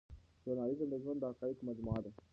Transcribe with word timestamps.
ژورنالیزم 0.43 0.87
د 0.91 0.95
ژوند 1.03 1.19
د 1.21 1.23
حقایقو 1.31 1.67
مجموعه 1.69 2.01
ده. 2.03 2.11